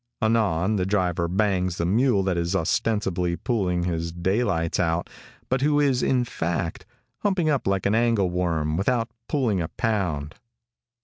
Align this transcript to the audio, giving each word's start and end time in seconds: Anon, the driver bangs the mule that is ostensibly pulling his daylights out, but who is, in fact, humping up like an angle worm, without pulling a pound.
Anon, 0.19 0.77
the 0.77 0.85
driver 0.87 1.27
bangs 1.27 1.77
the 1.77 1.85
mule 1.85 2.23
that 2.23 2.35
is 2.35 2.55
ostensibly 2.55 3.35
pulling 3.35 3.83
his 3.83 4.11
daylights 4.11 4.79
out, 4.79 5.11
but 5.47 5.61
who 5.61 5.79
is, 5.79 6.01
in 6.01 6.25
fact, 6.25 6.87
humping 7.19 7.51
up 7.51 7.67
like 7.67 7.85
an 7.85 7.93
angle 7.93 8.31
worm, 8.31 8.77
without 8.77 9.09
pulling 9.27 9.61
a 9.61 9.67
pound. 9.67 10.33